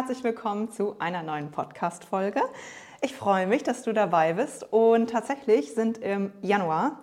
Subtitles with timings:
[0.00, 2.40] Herzlich willkommen zu einer neuen Podcast-Folge.
[3.02, 7.00] Ich freue mich, dass du dabei bist und tatsächlich sind im Januar,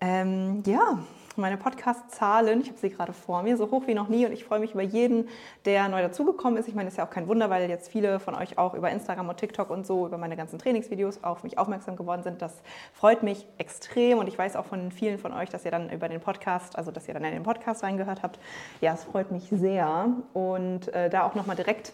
[0.00, 1.00] ähm, ja,
[1.34, 4.44] meine Podcast-Zahlen, ich habe sie gerade vor mir, so hoch wie noch nie und ich
[4.44, 5.28] freue mich über jeden,
[5.64, 6.68] der neu dazugekommen ist.
[6.68, 8.88] Ich meine, das ist ja auch kein Wunder, weil jetzt viele von euch auch über
[8.88, 12.40] Instagram und TikTok und so, über meine ganzen Trainingsvideos auf mich aufmerksam geworden sind.
[12.40, 12.54] Das
[12.92, 16.08] freut mich extrem und ich weiß auch von vielen von euch, dass ihr dann über
[16.08, 18.38] den Podcast, also dass ihr dann in den Podcast reingehört habt.
[18.80, 21.92] Ja, es freut mich sehr und äh, da auch nochmal direkt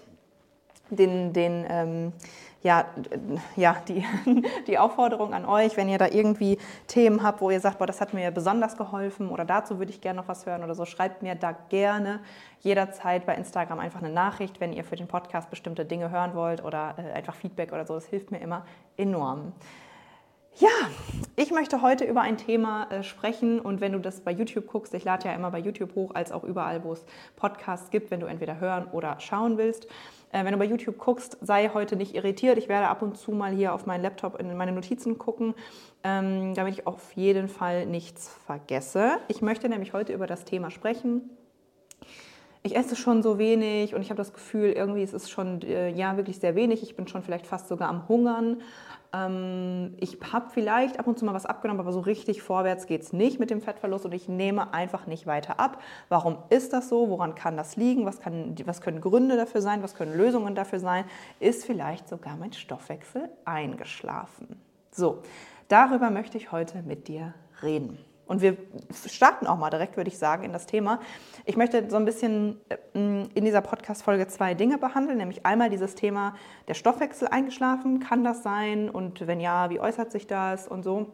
[0.90, 2.12] den, den ähm,
[2.64, 2.86] ja,
[3.56, 4.04] ja, die,
[4.66, 8.00] die Aufforderung an euch, wenn ihr da irgendwie Themen habt, wo ihr sagt, boah, das
[8.00, 11.22] hat mir besonders geholfen oder dazu würde ich gerne noch was hören oder so, schreibt
[11.22, 12.20] mir da gerne
[12.60, 16.64] jederzeit bei Instagram einfach eine Nachricht, wenn ihr für den Podcast bestimmte Dinge hören wollt
[16.64, 17.94] oder äh, einfach Feedback oder so.
[17.94, 18.64] Das hilft mir immer
[18.96, 19.52] enorm.
[20.60, 20.68] Ja,
[21.34, 24.94] ich möchte heute über ein Thema äh, sprechen und wenn du das bei YouTube guckst,
[24.94, 28.20] ich lade ja immer bei YouTube hoch, als auch überall, wo es Podcasts gibt, wenn
[28.20, 29.88] du entweder hören oder schauen willst.
[30.30, 32.56] Äh, wenn du bei YouTube guckst, sei heute nicht irritiert.
[32.56, 35.54] Ich werde ab und zu mal hier auf meinen Laptop in meine Notizen gucken,
[36.04, 39.18] ähm, damit ich auf jeden Fall nichts vergesse.
[39.26, 41.30] Ich möchte nämlich heute über das Thema sprechen.
[42.62, 45.90] Ich esse schon so wenig und ich habe das Gefühl, irgendwie ist es schon äh,
[45.90, 46.82] ja wirklich sehr wenig.
[46.82, 48.62] Ich bin schon vielleicht fast sogar am Hungern.
[49.14, 53.02] Ähm, ich habe vielleicht ab und zu mal was abgenommen, aber so richtig vorwärts geht
[53.02, 55.80] es nicht mit dem Fettverlust und ich nehme einfach nicht weiter ab.
[56.08, 57.08] Warum ist das so?
[57.08, 58.06] Woran kann das liegen?
[58.06, 59.82] Was, kann, was können Gründe dafür sein?
[59.82, 61.04] Was können Lösungen dafür sein?
[61.38, 64.60] Ist vielleicht sogar mein Stoffwechsel eingeschlafen?
[64.90, 65.22] So,
[65.68, 67.98] darüber möchte ich heute mit dir reden.
[68.26, 68.56] Und wir
[69.06, 71.00] starten auch mal direkt, würde ich sagen, in das Thema.
[71.44, 75.94] Ich möchte so ein bisschen äh, in dieser Podcast-Folge zwei Dinge behandeln, nämlich einmal dieses
[75.94, 76.34] Thema
[76.68, 78.00] der Stoffwechsel eingeschlafen.
[78.00, 78.88] Kann das sein?
[78.88, 81.12] Und wenn ja, wie äußert sich das und so?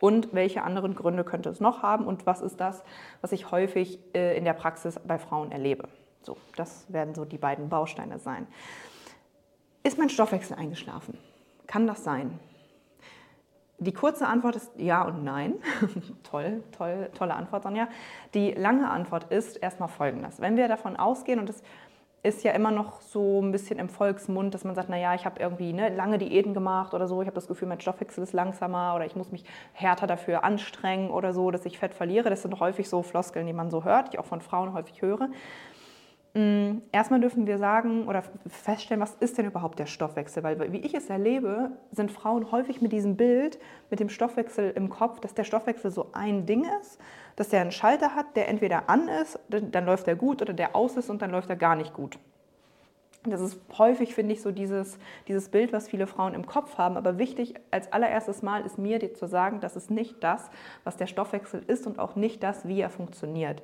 [0.00, 2.06] Und welche anderen Gründe könnte es noch haben?
[2.06, 2.82] Und was ist das,
[3.20, 5.88] was ich häufig äh, in der Praxis bei Frauen erlebe?
[6.22, 8.46] So, das werden so die beiden Bausteine sein.
[9.84, 11.16] Ist mein Stoffwechsel eingeschlafen?
[11.68, 12.40] Kann das sein?
[13.78, 15.54] Die kurze Antwort ist ja und nein.
[16.22, 17.88] toll, toll, tolle Antwort, Sonja.
[18.32, 20.40] Die lange Antwort ist erstmal folgendes.
[20.40, 21.62] Wenn wir davon ausgehen, und es
[22.22, 25.40] ist ja immer noch so ein bisschen im Volksmund, dass man sagt, naja, ich habe
[25.40, 28.94] irgendwie ne, lange Diäten gemacht oder so, ich habe das Gefühl, mein Stoffwechsel ist langsamer
[28.96, 29.44] oder ich muss mich
[29.74, 32.30] härter dafür anstrengen oder so, dass ich Fett verliere.
[32.30, 35.02] Das sind häufig so Floskeln, die man so hört, die ich auch von Frauen häufig
[35.02, 35.28] höre.
[36.36, 40.42] Mm, erstmal dürfen wir sagen oder feststellen, was ist denn überhaupt der Stoffwechsel?
[40.42, 43.58] Weil wie ich es erlebe, sind Frauen häufig mit diesem Bild,
[43.88, 47.00] mit dem Stoffwechsel im Kopf, dass der Stoffwechsel so ein Ding ist,
[47.36, 50.76] dass der einen Schalter hat, der entweder an ist, dann läuft er gut oder der
[50.76, 52.18] aus ist und dann läuft er gar nicht gut.
[53.24, 54.98] Das ist häufig, finde ich, so dieses,
[55.28, 56.98] dieses Bild, was viele Frauen im Kopf haben.
[56.98, 60.50] Aber wichtig als allererstes Mal ist mir zu sagen, das ist nicht das,
[60.84, 63.62] was der Stoffwechsel ist und auch nicht das, wie er funktioniert.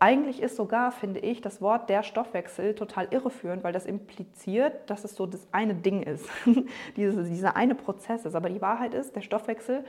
[0.00, 5.04] Eigentlich ist sogar, finde ich, das Wort der Stoffwechsel total irreführend, weil das impliziert, dass
[5.04, 6.28] es so das eine Ding ist,
[6.96, 8.34] Diese, dieser eine Prozess ist.
[8.34, 9.84] Aber die Wahrheit ist, der Stoffwechsel,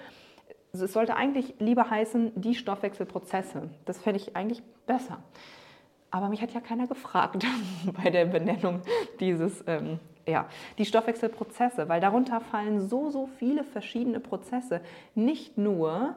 [0.73, 3.69] es sollte eigentlich lieber heißen, die Stoffwechselprozesse.
[3.85, 5.19] Das fände ich eigentlich besser.
[6.11, 7.45] Aber mich hat ja keiner gefragt
[8.03, 8.81] bei der Benennung
[9.19, 14.81] dieses, ähm, ja, die Stoffwechselprozesse, weil darunter fallen so, so viele verschiedene Prozesse.
[15.13, 16.15] Nicht nur,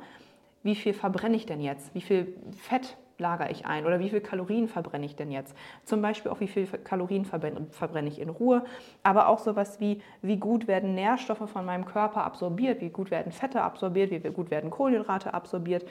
[0.62, 3.86] wie viel verbrenne ich denn jetzt, wie viel Fett lagere ich ein?
[3.86, 5.54] Oder wie viel Kalorien verbrenne ich denn jetzt?
[5.84, 8.64] Zum Beispiel auch, wie viel Kalorien verbrenne ich in Ruhe,
[9.02, 13.32] aber auch sowas wie, wie gut werden Nährstoffe von meinem Körper absorbiert, wie gut werden
[13.32, 15.86] Fette absorbiert, wie gut werden Kohlenhydrate absorbiert,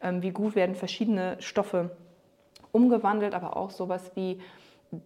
[0.00, 1.96] ähm, wie gut werden verschiedene Stoffe
[2.72, 4.40] umgewandelt, aber auch sowas wie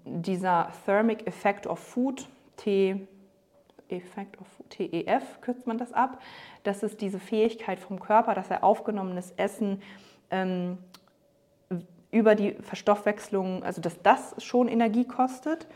[0.04, 3.06] dieser Thermic Effect of Food, T
[3.88, 6.20] Effect of TEF kürzt man das ab.
[6.64, 9.80] Das ist diese Fähigkeit vom Körper, dass er aufgenommenes Essen
[10.30, 10.78] ähm,
[12.16, 15.66] über die Verstoffwechslung, also dass das schon Energie kostet.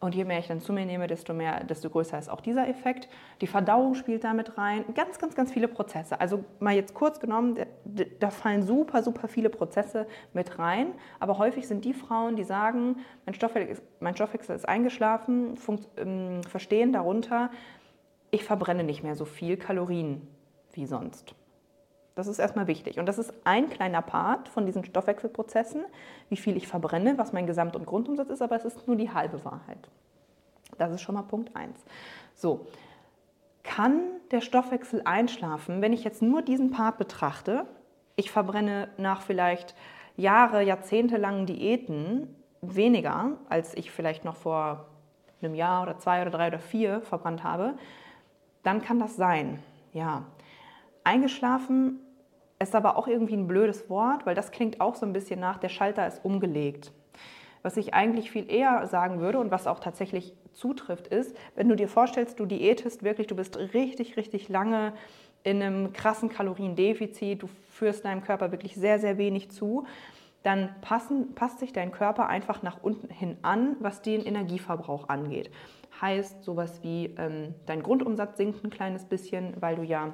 [0.00, 2.68] Und je mehr ich dann zu mir nehme, desto, mehr, desto größer ist auch dieser
[2.68, 3.08] Effekt.
[3.40, 4.84] Die Verdauung spielt damit rein.
[4.94, 6.20] Ganz, ganz, ganz viele Prozesse.
[6.20, 7.58] Also mal jetzt kurz genommen,
[8.20, 10.88] da fallen super, super viele Prozesse mit rein.
[11.20, 15.56] Aber häufig sind die Frauen, die sagen, mein Stoffwechsel ist, mein Stoffwechsel ist eingeschlafen,
[15.96, 17.50] ähm, verstehen darunter,
[18.30, 20.26] ich verbrenne nicht mehr so viel Kalorien
[20.72, 21.34] wie sonst.
[22.14, 22.98] Das ist erstmal wichtig.
[22.98, 25.84] Und das ist ein kleiner Part von diesen Stoffwechselprozessen,
[26.28, 29.12] wie viel ich verbrenne, was mein Gesamt- und Grundumsatz ist, aber es ist nur die
[29.12, 29.88] halbe Wahrheit.
[30.78, 31.76] Das ist schon mal Punkt 1.
[32.34, 32.66] So,
[33.64, 34.00] kann
[34.30, 37.66] der Stoffwechsel einschlafen, wenn ich jetzt nur diesen Part betrachte?
[38.14, 39.74] Ich verbrenne nach vielleicht
[40.16, 42.28] Jahre, Jahrzehnte langen Diäten
[42.60, 44.86] weniger, als ich vielleicht noch vor
[45.42, 47.74] einem Jahr oder zwei oder drei oder vier verbrannt habe,
[48.62, 49.62] dann kann das sein.
[49.92, 50.24] Ja.
[51.02, 52.00] Eingeschlafen
[52.64, 55.58] ist aber auch irgendwie ein blödes Wort, weil das klingt auch so ein bisschen nach,
[55.58, 56.92] der Schalter ist umgelegt.
[57.62, 61.76] Was ich eigentlich viel eher sagen würde und was auch tatsächlich zutrifft, ist, wenn du
[61.76, 64.92] dir vorstellst, du diätest wirklich, du bist richtig, richtig lange
[65.44, 69.86] in einem krassen Kaloriendefizit, du führst deinem Körper wirklich sehr, sehr wenig zu,
[70.42, 75.50] dann passen, passt sich dein Körper einfach nach unten hin an, was den Energieverbrauch angeht.
[76.00, 80.12] Heißt sowas wie, ähm, dein Grundumsatz sinkt ein kleines bisschen, weil du ja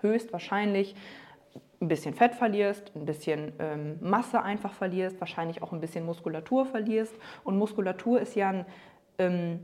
[0.00, 0.94] höchstwahrscheinlich
[1.84, 6.66] ein bisschen Fett verlierst, ein bisschen ähm, Masse einfach verlierst, wahrscheinlich auch ein bisschen Muskulatur
[6.66, 7.14] verlierst.
[7.44, 8.66] Und Muskulatur ist ja ein,
[9.18, 9.60] ähm,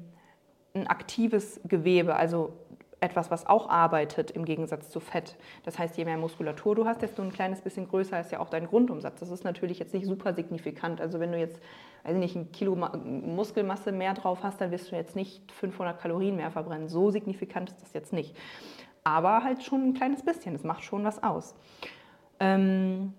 [0.74, 2.52] ein aktives Gewebe, also
[3.00, 5.36] etwas, was auch arbeitet im Gegensatz zu Fett.
[5.64, 8.50] Das heißt, je mehr Muskulatur du hast, desto ein kleines bisschen größer ist ja auch
[8.50, 9.20] dein Grundumsatz.
[9.20, 11.00] Das ist natürlich jetzt nicht super signifikant.
[11.00, 11.60] Also wenn du jetzt,
[12.04, 16.36] weiß nicht, ein Kilo Muskelmasse mehr drauf hast, dann wirst du jetzt nicht 500 Kalorien
[16.36, 16.88] mehr verbrennen.
[16.88, 18.36] So signifikant ist das jetzt nicht.
[19.02, 20.52] Aber halt schon ein kleines bisschen.
[20.52, 21.54] Das macht schon was aus.
[22.40, 23.12] Ähm,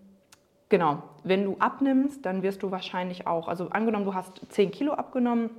[0.70, 4.94] genau, wenn du abnimmst, dann wirst du wahrscheinlich auch, also angenommen, du hast 10 Kilo
[4.94, 5.52] abgenommen,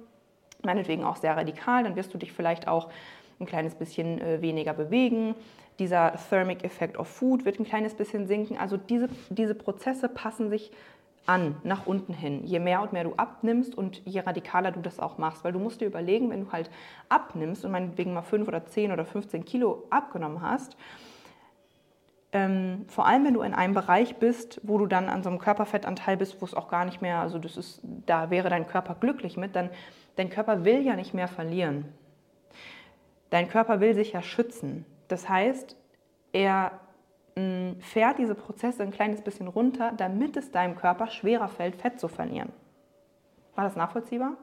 [0.63, 2.91] meinetwegen auch sehr radikal, dann wirst du dich vielleicht auch
[3.41, 5.35] ein kleines bisschen äh, weniger bewegen.
[5.79, 8.57] Dieser Thermic Effect of Food wird ein kleines bisschen sinken.
[8.57, 10.71] Also diese, diese Prozesse passen sich
[11.27, 12.45] an, nach unten hin.
[12.45, 15.45] Je mehr und mehr du abnimmst und je radikaler du das auch machst.
[15.45, 16.71] Weil du musst dir überlegen, wenn du halt
[17.09, 20.77] abnimmst und meinetwegen mal 5 oder 10 oder 15 Kilo abgenommen hast,
[22.33, 25.39] ähm, vor allem wenn du in einem Bereich bist, wo du dann an so einem
[25.39, 28.97] Körperfettanteil bist, wo es auch gar nicht mehr, also das ist, da wäre dein Körper
[28.99, 29.71] glücklich mit, dann
[30.17, 31.87] dein Körper will ja nicht mehr verlieren.
[33.31, 34.87] Dein Körper will sich ja schützen.
[35.09, 35.77] Das heißt,
[36.33, 36.73] er
[37.37, 41.77] mh, mm, fährt diese Prozesse ein kleines bisschen runter, damit es deinem Körper schwerer fällt,
[41.77, 42.51] Fett zu verlieren.
[43.55, 44.37] War das nachvollziehbar?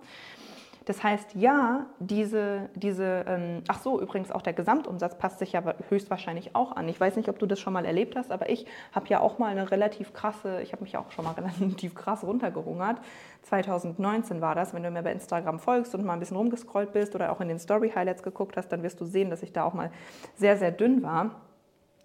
[0.85, 5.63] Das heißt, ja, diese, diese ähm, ach so, übrigens auch der Gesamtumsatz passt sich ja
[5.89, 6.87] höchstwahrscheinlich auch an.
[6.87, 9.37] Ich weiß nicht, ob du das schon mal erlebt hast, aber ich habe ja auch
[9.37, 12.99] mal eine relativ krasse, ich habe mich auch schon mal relativ krass runtergehungert.
[13.43, 14.73] 2019 war das.
[14.73, 17.47] Wenn du mir bei Instagram folgst und mal ein bisschen rumgescrollt bist oder auch in
[17.47, 19.91] den Story-Highlights geguckt hast, dann wirst du sehen, dass ich da auch mal
[20.35, 21.41] sehr, sehr dünn war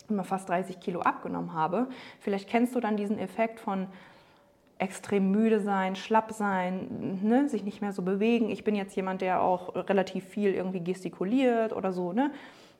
[0.08, 1.88] und mal fast 30 Kilo abgenommen habe.
[2.20, 3.86] Vielleicht kennst du dann diesen Effekt von,
[4.78, 8.50] extrem müde sein, schlapp sein, ne, sich nicht mehr so bewegen.
[8.50, 12.12] Ich bin jetzt jemand, der auch relativ viel irgendwie gestikuliert oder so.
[12.12, 12.32] Ne?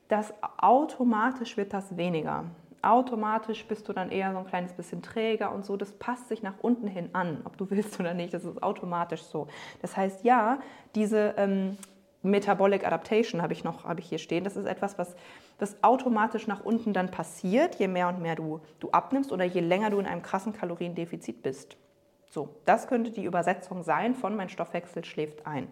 [0.07, 2.45] Das automatisch wird das weniger.
[2.81, 5.77] Automatisch bist du dann eher so ein kleines bisschen träger und so.
[5.77, 8.33] Das passt sich nach unten hin an, ob du willst oder nicht.
[8.33, 9.47] Das ist automatisch so.
[9.81, 10.59] Das heißt, ja,
[10.93, 11.77] diese ähm,
[12.21, 14.43] Metabolic Adaptation habe ich noch habe ich hier stehen.
[14.43, 15.15] Das ist etwas, was,
[15.59, 19.61] was automatisch nach unten dann passiert, je mehr und mehr du, du abnimmst oder je
[19.61, 21.77] länger du in einem krassen Kaloriendefizit bist.
[22.35, 25.69] So, das könnte die Übersetzung sein von mein Stoffwechsel schläft ein.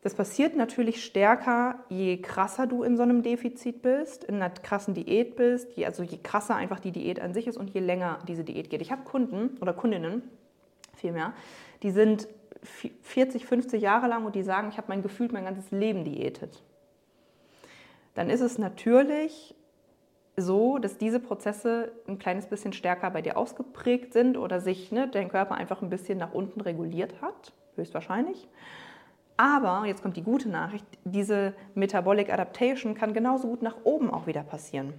[0.00, 4.94] Das passiert natürlich stärker, je krasser du in so einem Defizit bist, in einer krassen
[4.94, 8.20] Diät bist, je, also je krasser einfach die Diät an sich ist und je länger
[8.26, 8.80] diese Diät geht.
[8.80, 10.22] Ich habe Kunden oder Kundinnen,
[10.94, 11.34] vielmehr,
[11.82, 12.26] die sind
[12.62, 16.62] 40, 50 Jahre lang und die sagen, ich habe mein Gefühl mein ganzes Leben diätet.
[18.14, 19.54] Dann ist es natürlich
[20.36, 25.08] so, dass diese Prozesse ein kleines bisschen stärker bei dir ausgeprägt sind oder sich ne,
[25.08, 28.48] dein Körper einfach ein bisschen nach unten reguliert hat, höchstwahrscheinlich.
[29.36, 34.26] Aber, jetzt kommt die gute Nachricht, diese Metabolic Adaptation kann genauso gut nach oben auch
[34.26, 34.94] wieder passieren.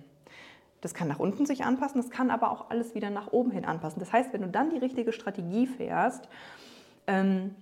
[0.82, 3.63] Das kann nach unten sich anpassen, das kann aber auch alles wieder nach oben hin
[3.63, 4.00] anpassen.
[4.00, 6.28] Das heißt, wenn du dann die richtige Strategie fährst,
[7.08, 7.56] ähm,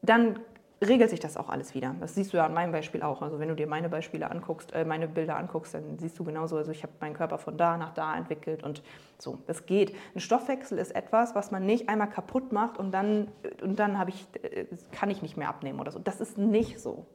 [0.00, 0.38] dann
[0.82, 1.94] regelt sich das auch alles wieder.
[2.00, 3.22] Das siehst du ja an meinem Beispiel auch.
[3.22, 6.56] Also wenn du dir meine Beispiele anguckst, äh, meine Bilder anguckst, dann siehst du genauso,
[6.56, 8.82] also ich habe meinen Körper von da nach da entwickelt und
[9.18, 9.94] so, das geht.
[10.14, 13.28] Ein Stoffwechsel ist etwas, was man nicht einmal kaputt macht und dann,
[13.62, 15.98] und dann ich, äh, kann ich nicht mehr abnehmen oder so.
[15.98, 17.06] Das ist nicht so.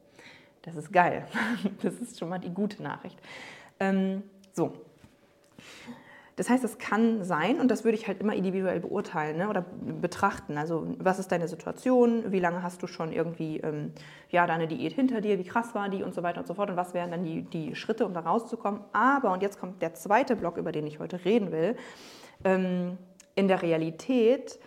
[0.61, 1.25] Das ist geil.
[1.81, 3.19] Das ist schon mal die gute Nachricht.
[3.79, 4.73] Ähm, so.
[6.37, 9.65] Das heißt, es kann sein, und das würde ich halt immer individuell beurteilen ne, oder
[10.01, 10.59] betrachten.
[10.59, 12.31] Also, was ist deine Situation?
[12.31, 13.91] Wie lange hast du schon irgendwie ähm,
[14.29, 15.39] ja, deine Diät hinter dir?
[15.39, 16.69] Wie krass war die und so weiter und so fort?
[16.69, 18.81] Und was wären dann die, die Schritte, um da rauszukommen?
[18.93, 21.75] Aber, und jetzt kommt der zweite Block, über den ich heute reden will,
[22.43, 22.99] ähm,
[23.33, 24.59] in der Realität,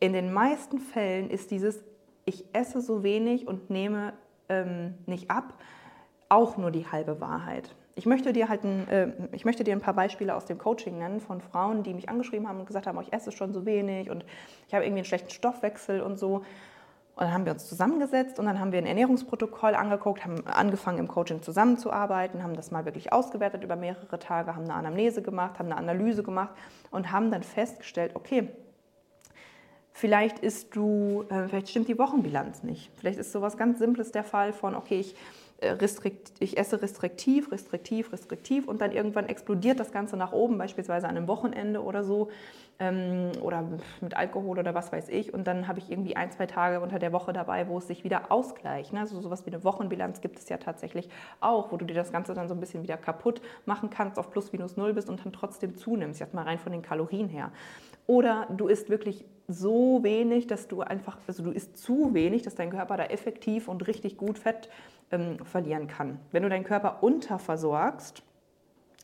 [0.00, 1.84] in den meisten Fällen ist dieses,
[2.24, 4.14] ich esse so wenig und nehme
[4.48, 5.52] ähm, nicht ab,
[6.30, 7.74] auch nur die halbe Wahrheit.
[7.98, 10.98] Ich möchte dir halt ein, äh, ich möchte dir ein paar Beispiele aus dem Coaching
[10.98, 13.66] nennen von Frauen, die mich angeschrieben haben und gesagt haben, oh, ich esse schon so
[13.66, 14.24] wenig und
[14.68, 16.36] ich habe irgendwie einen schlechten Stoffwechsel und so.
[16.36, 16.44] Und
[17.24, 21.08] dann haben wir uns zusammengesetzt und dann haben wir ein Ernährungsprotokoll angeguckt, haben angefangen im
[21.08, 25.66] Coaching zusammenzuarbeiten, haben das mal wirklich ausgewertet über mehrere Tage, haben eine Anamnese gemacht, haben
[25.66, 26.54] eine Analyse gemacht
[26.92, 28.48] und haben dann festgestellt, okay,
[29.90, 32.92] vielleicht ist du, äh, vielleicht stimmt die Wochenbilanz nicht.
[32.94, 35.16] Vielleicht ist sowas ganz Simples der Fall von, okay, ich
[35.60, 41.08] restrikt, ich esse restriktiv, restriktiv, restriktiv und dann irgendwann explodiert das Ganze nach oben, beispielsweise
[41.08, 42.30] an einem Wochenende oder so
[42.78, 43.64] ähm, oder
[44.00, 47.00] mit Alkohol oder was weiß ich und dann habe ich irgendwie ein, zwei Tage unter
[47.00, 48.92] der Woche dabei, wo es sich wieder ausgleicht.
[48.92, 49.00] Ne?
[49.00, 51.08] Also sowas wie eine Wochenbilanz gibt es ja tatsächlich
[51.40, 54.30] auch, wo du dir das Ganze dann so ein bisschen wieder kaputt machen kannst, auf
[54.30, 57.50] plus minus null bist und dann trotzdem zunimmst, jetzt mal rein von den Kalorien her.
[58.08, 62.54] Oder du isst wirklich so wenig, dass du einfach, also du isst zu wenig, dass
[62.54, 64.70] dein Körper da effektiv und richtig gut Fett
[65.10, 66.18] ähm, verlieren kann.
[66.32, 68.22] Wenn du deinen Körper unterversorgst,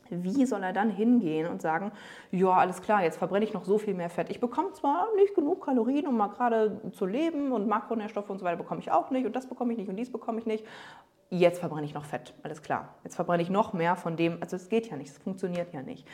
[0.09, 1.91] wie soll er dann hingehen und sagen,
[2.31, 4.31] ja, alles klar, jetzt verbrenne ich noch so viel mehr Fett.
[4.31, 8.45] Ich bekomme zwar nicht genug Kalorien, um mal gerade zu leben und Makronährstoffe und so
[8.45, 10.65] weiter bekomme ich auch nicht und das bekomme ich nicht und dies bekomme ich nicht.
[11.29, 12.95] Jetzt verbrenne ich noch Fett, alles klar.
[13.03, 15.81] Jetzt verbrenne ich noch mehr von dem, also es geht ja nicht, es funktioniert ja
[15.81, 16.07] nicht.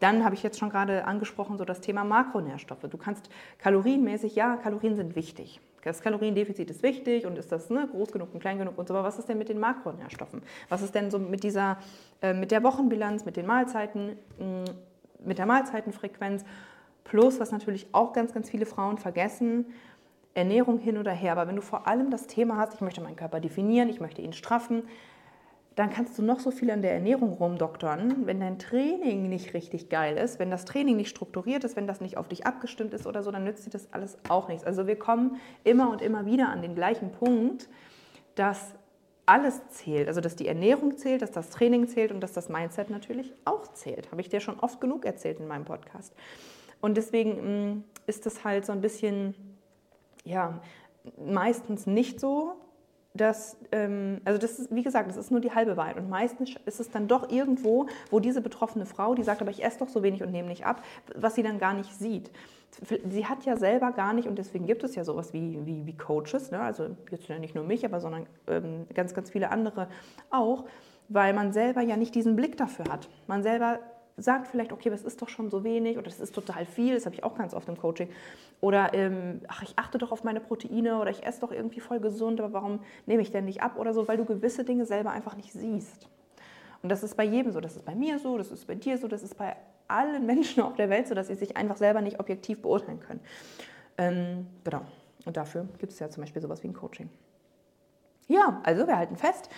[0.00, 2.82] Dann habe ich jetzt schon gerade angesprochen, so das Thema Makronährstoffe.
[2.90, 5.60] Du kannst kalorienmäßig, ja, Kalorien sind wichtig.
[5.82, 8.94] Das Kaloriendefizit ist wichtig und ist das ne, groß genug und klein genug und so.
[8.94, 10.42] Aber was ist denn mit den Makronährstoffen?
[10.68, 11.78] Was ist denn so mit dieser,
[12.20, 14.64] äh, mit der Wochenbilanz, mit den Mahlzeiten, mh, mm,
[15.26, 16.44] mit der Mahlzeitenfrequenz?
[17.04, 19.66] Plus, was natürlich auch ganz, ganz viele Frauen vergessen,
[20.34, 21.32] Ernährung hin oder her.
[21.32, 24.22] Aber wenn du vor allem das Thema hast, ich möchte meinen Körper definieren, ich möchte
[24.22, 24.84] ihn straffen,
[25.80, 28.26] dann kannst du noch so viel an der Ernährung rumdoktern.
[28.26, 32.00] Wenn dein Training nicht richtig geil ist, wenn das Training nicht strukturiert ist, wenn das
[32.00, 34.64] nicht auf dich abgestimmt ist oder so, dann nützt dir das alles auch nichts.
[34.64, 37.68] Also wir kommen immer und immer wieder an den gleichen Punkt,
[38.34, 38.74] dass
[39.24, 40.08] alles zählt.
[40.08, 43.66] Also dass die Ernährung zählt, dass das Training zählt und dass das Mindset natürlich auch
[43.72, 44.10] zählt.
[44.10, 46.14] Habe ich dir schon oft genug erzählt in meinem Podcast.
[46.82, 49.34] Und deswegen mm, ist es halt so ein bisschen,
[50.24, 50.60] ja,
[51.16, 52.56] meistens nicht so,
[53.14, 55.96] dass, ähm, also das ist, wie gesagt, das ist nur die halbe Wahrheit.
[55.96, 59.64] Und meistens ist es dann doch irgendwo, wo diese betroffene Frau, die sagt, aber ich
[59.64, 60.82] esse doch so wenig und nehme nicht ab,
[61.16, 62.30] was sie dann gar nicht sieht.
[62.86, 65.96] Sie hat ja selber gar nicht, und deswegen gibt es ja sowas wie, wie, wie
[65.96, 66.60] Coaches, ne?
[66.60, 69.88] also jetzt ja nicht nur mich, aber sondern ähm, ganz, ganz viele andere
[70.30, 70.66] auch,
[71.08, 73.08] weil man selber ja nicht diesen Blick dafür hat.
[73.26, 73.80] Man selber
[74.16, 77.06] sagt vielleicht, okay, das ist doch schon so wenig oder das ist total viel, das
[77.06, 78.08] habe ich auch ganz oft im Coaching.
[78.60, 82.00] Oder ähm, ach, ich achte doch auf meine Proteine oder ich esse doch irgendwie voll
[82.00, 85.10] gesund, aber warum nehme ich denn nicht ab oder so, weil du gewisse Dinge selber
[85.10, 86.08] einfach nicht siehst.
[86.82, 88.98] Und das ist bei jedem so, das ist bei mir so, das ist bei dir
[88.98, 89.56] so, das ist bei
[89.88, 93.20] allen Menschen auf der Welt so, dass sie sich einfach selber nicht objektiv beurteilen können.
[93.98, 94.82] Ähm, genau.
[95.26, 97.10] Und dafür gibt es ja zum Beispiel sowas wie ein Coaching.
[98.28, 99.50] Ja, also wir halten fest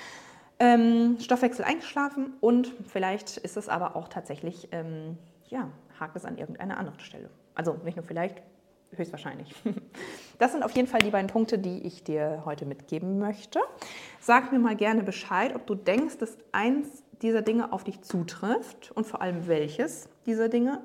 [0.62, 6.38] ähm, Stoffwechsel eingeschlafen und vielleicht ist es aber auch tatsächlich, ähm, ja, hakt es an
[6.38, 7.30] irgendeiner anderen Stelle.
[7.56, 8.40] Also nicht nur vielleicht,
[8.96, 9.54] höchstwahrscheinlich.
[10.38, 13.60] Das sind auf jeden Fall die beiden Punkte, die ich dir heute mitgeben möchte.
[14.18, 18.90] Sag mir mal gerne Bescheid, ob du denkst, dass eins dieser Dinge auf dich zutrifft
[18.90, 20.80] und vor allem welches dieser Dinge.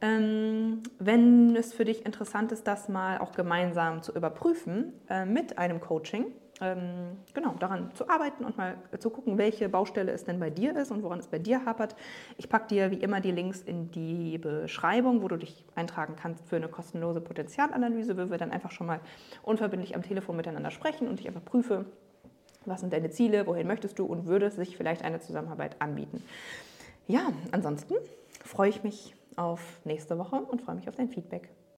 [0.00, 5.58] Ähm, wenn es für dich interessant ist, das mal auch gemeinsam zu überprüfen äh, mit
[5.58, 10.50] einem Coaching, genau, daran zu arbeiten und mal zu gucken, welche Baustelle es denn bei
[10.50, 11.94] dir ist und woran es bei dir hapert.
[12.36, 16.48] Ich packe dir wie immer die Links in die Beschreibung, wo du dich eintragen kannst
[16.48, 19.00] für eine kostenlose Potenzialanalyse, wo wir dann einfach schon mal
[19.42, 21.84] unverbindlich am Telefon miteinander sprechen und ich einfach prüfe,
[22.64, 26.22] was sind deine Ziele, wohin möchtest du und würde sich vielleicht eine Zusammenarbeit anbieten.
[27.06, 27.94] Ja, ansonsten
[28.44, 31.48] freue ich mich auf nächste Woche und freue mich auf dein Feedback.